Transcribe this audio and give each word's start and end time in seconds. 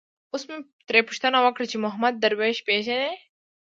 اوس 0.31 0.43
مې 0.47 0.55
ترې 0.87 0.99
پوښتنه 1.07 1.37
وکړه 1.41 1.65
چې 1.71 1.77
محمود 1.85 2.13
درویش 2.17 2.57
پېژني. 2.67 3.11